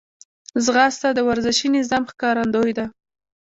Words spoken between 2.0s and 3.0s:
ښکارندوی ده